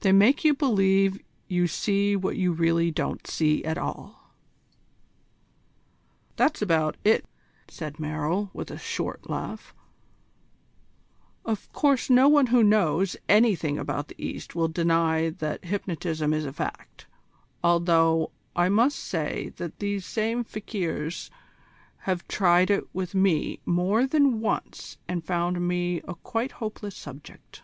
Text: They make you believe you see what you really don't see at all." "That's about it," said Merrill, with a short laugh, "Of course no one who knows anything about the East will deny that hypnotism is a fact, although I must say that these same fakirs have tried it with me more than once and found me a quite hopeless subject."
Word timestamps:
They 0.00 0.12
make 0.12 0.44
you 0.44 0.52
believe 0.52 1.18
you 1.48 1.66
see 1.66 2.14
what 2.14 2.36
you 2.36 2.52
really 2.52 2.90
don't 2.90 3.26
see 3.26 3.64
at 3.64 3.78
all." 3.78 4.34
"That's 6.36 6.60
about 6.60 6.98
it," 7.04 7.24
said 7.68 7.98
Merrill, 7.98 8.50
with 8.52 8.70
a 8.70 8.76
short 8.76 9.30
laugh, 9.30 9.74
"Of 11.46 11.72
course 11.72 12.10
no 12.10 12.28
one 12.28 12.48
who 12.48 12.62
knows 12.62 13.16
anything 13.30 13.78
about 13.78 14.08
the 14.08 14.22
East 14.22 14.54
will 14.54 14.68
deny 14.68 15.30
that 15.30 15.64
hypnotism 15.64 16.34
is 16.34 16.44
a 16.44 16.52
fact, 16.52 17.06
although 17.64 18.30
I 18.54 18.68
must 18.68 18.98
say 18.98 19.54
that 19.56 19.78
these 19.78 20.04
same 20.04 20.44
fakirs 20.44 21.30
have 22.00 22.28
tried 22.28 22.68
it 22.70 22.84
with 22.94 23.14
me 23.14 23.58
more 23.64 24.06
than 24.06 24.40
once 24.42 24.98
and 25.08 25.24
found 25.24 25.66
me 25.66 26.02
a 26.06 26.14
quite 26.14 26.52
hopeless 26.52 26.94
subject." 26.94 27.62